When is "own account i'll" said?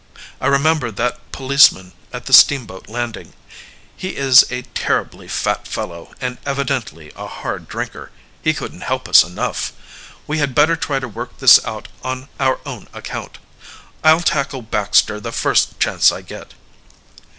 12.65-14.21